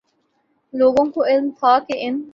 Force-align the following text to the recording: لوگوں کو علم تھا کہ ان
لوگوں 0.73 1.05
کو 1.11 1.23
علم 1.23 1.49
تھا 1.59 1.77
کہ 1.79 1.93
ان 1.99 2.21